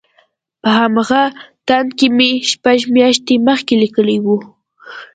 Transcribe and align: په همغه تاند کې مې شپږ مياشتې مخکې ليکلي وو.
په 0.61 0.69
همغه 0.79 1.21
تاند 1.67 1.89
کې 1.97 2.07
مې 2.17 2.29
شپږ 2.51 2.77
مياشتې 2.95 3.35
مخکې 3.47 3.73
ليکلي 3.81 4.17
وو. 4.21 4.37